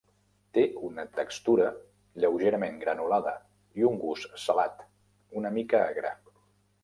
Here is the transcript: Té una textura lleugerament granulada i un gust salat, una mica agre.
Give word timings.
Té 0.57 0.61
una 0.87 1.03
textura 1.17 1.67
lleugerament 2.23 2.79
granulada 2.85 3.35
i 3.81 3.87
un 3.91 4.01
gust 4.05 4.41
salat, 4.45 4.83
una 5.43 5.55
mica 5.59 5.85
agre. 5.93 6.15